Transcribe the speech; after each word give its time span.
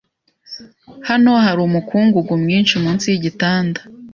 Hano 1.09 1.31
hari 1.45 1.59
umukungugu 1.67 2.33
mwinshi 2.43 2.73
munsi 2.83 3.05
yigitanda. 3.11 3.79